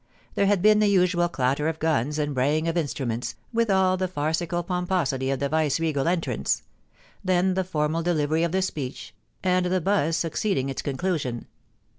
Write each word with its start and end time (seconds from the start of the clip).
There 0.33 0.47
had 0.47 0.63
been 0.63 0.79
the 0.79 0.87
usual 0.87 1.29
clatter 1.29 1.67
of 1.67 1.77
guns 1.77 2.17
and 2.17 2.33
braying 2.33 2.67
of 2.67 2.75
instruments, 2.75 3.35
with 3.53 3.69
all 3.69 3.97
the 3.97 4.07
farcical 4.07 4.63
pomposity 4.63 5.29
of 5.29 5.37
the 5.37 5.47
viceregal 5.47 6.07
entrance; 6.07 6.63
then 7.23 7.53
the 7.53 7.63
formal 7.63 8.01
delivery 8.01 8.41
of 8.41 8.51
the 8.51 8.63
speech, 8.63 9.13
and 9.43 9.67
the 9.67 9.79
buzz 9.79 10.17
succeed 10.17 10.57
ing 10.57 10.69
its 10.69 10.81
conclusion. 10.81 11.45